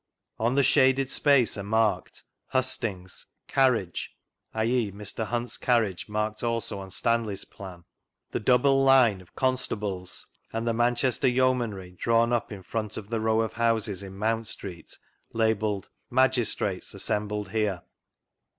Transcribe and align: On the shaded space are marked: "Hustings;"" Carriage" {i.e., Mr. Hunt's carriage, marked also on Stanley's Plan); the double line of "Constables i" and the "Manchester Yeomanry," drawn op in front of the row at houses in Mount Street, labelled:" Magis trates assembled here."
On 0.39 0.55
the 0.55 0.63
shaded 0.63 1.11
space 1.11 1.59
are 1.59 1.63
marked: 1.63 2.23
"Hustings;"" 2.47 3.27
Carriage" 3.55 4.15
{i.e., 4.51 4.91
Mr. 4.91 5.27
Hunt's 5.27 5.57
carriage, 5.57 6.09
marked 6.09 6.41
also 6.41 6.79
on 6.79 6.89
Stanley's 6.89 7.45
Plan); 7.45 7.83
the 8.31 8.39
double 8.39 8.83
line 8.83 9.21
of 9.21 9.35
"Constables 9.35 10.25
i" 10.51 10.57
and 10.57 10.67
the 10.67 10.73
"Manchester 10.73 11.27
Yeomanry," 11.27 11.91
drawn 11.99 12.33
op 12.33 12.51
in 12.51 12.63
front 12.63 12.97
of 12.97 13.11
the 13.11 13.19
row 13.21 13.43
at 13.43 13.53
houses 13.53 14.01
in 14.01 14.17
Mount 14.17 14.47
Street, 14.47 14.97
labelled:" 15.33 15.91
Magis 16.09 16.55
trates 16.55 16.95
assembled 16.95 17.49
here." 17.49 17.83